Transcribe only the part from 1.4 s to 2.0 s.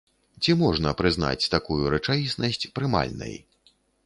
такую